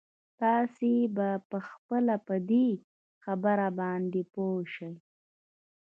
تاسې 0.41 0.91
به 1.15 1.29
خپله 1.69 2.15
په 2.27 2.35
دې 2.49 2.67
خبره 3.23 3.67
باندې 3.79 4.21
پوه 4.33 4.61
شئ. 4.73 4.93